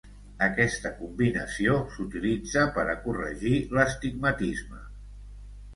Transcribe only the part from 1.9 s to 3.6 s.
s'utilitza per a corregir